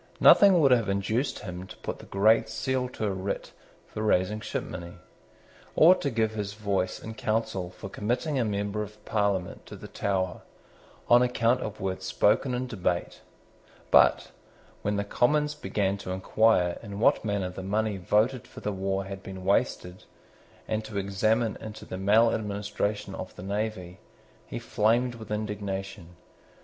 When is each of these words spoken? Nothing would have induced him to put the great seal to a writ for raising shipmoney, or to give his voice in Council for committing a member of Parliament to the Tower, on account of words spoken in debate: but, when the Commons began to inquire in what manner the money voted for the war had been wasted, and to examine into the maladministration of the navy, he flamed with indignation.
Nothing 0.19 0.59
would 0.59 0.71
have 0.71 0.89
induced 0.89 1.37
him 1.45 1.67
to 1.67 1.77
put 1.77 1.99
the 1.99 2.07
great 2.07 2.49
seal 2.49 2.89
to 2.89 3.05
a 3.05 3.11
writ 3.11 3.51
for 3.85 4.01
raising 4.01 4.39
shipmoney, 4.39 4.95
or 5.75 5.93
to 5.93 6.09
give 6.09 6.31
his 6.33 6.53
voice 6.55 6.99
in 6.99 7.13
Council 7.13 7.69
for 7.69 7.87
committing 7.87 8.39
a 8.39 8.43
member 8.43 8.81
of 8.81 9.05
Parliament 9.05 9.67
to 9.67 9.75
the 9.75 9.87
Tower, 9.87 10.41
on 11.07 11.21
account 11.21 11.61
of 11.61 11.79
words 11.79 12.03
spoken 12.03 12.55
in 12.55 12.65
debate: 12.65 13.21
but, 13.91 14.31
when 14.81 14.95
the 14.95 15.03
Commons 15.03 15.53
began 15.53 15.97
to 15.99 16.09
inquire 16.09 16.79
in 16.81 16.99
what 16.99 17.23
manner 17.23 17.51
the 17.51 17.61
money 17.61 17.97
voted 17.97 18.47
for 18.47 18.59
the 18.61 18.73
war 18.73 19.05
had 19.05 19.21
been 19.21 19.45
wasted, 19.45 20.05
and 20.67 20.83
to 20.83 20.97
examine 20.97 21.57
into 21.61 21.85
the 21.85 21.99
maladministration 21.99 23.13
of 23.13 23.35
the 23.35 23.43
navy, 23.43 23.99
he 24.47 24.57
flamed 24.57 25.13
with 25.13 25.29
indignation. 25.29 26.15